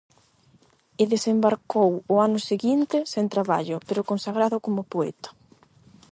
[1.01, 5.29] E desembarcou ao ano seguinte, sen traballo pero consagrado como poeta.